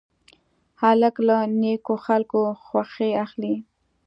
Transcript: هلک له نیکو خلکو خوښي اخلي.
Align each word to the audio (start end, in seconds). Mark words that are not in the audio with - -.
هلک 0.81 1.15
له 1.27 1.37
نیکو 1.61 1.95
خلکو 2.05 2.41
خوښي 2.65 3.09
اخلي. 3.23 3.53